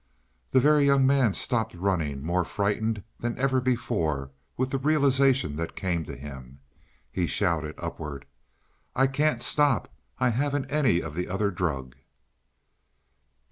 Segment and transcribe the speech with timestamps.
[0.49, 5.75] The Very Young Man stopped running, more frightened than ever before with the realization that
[5.75, 6.59] came to him.
[7.11, 8.25] He shouted upward:
[8.95, 9.93] "I can't stop!
[10.17, 11.97] I haven't any of the other drug!"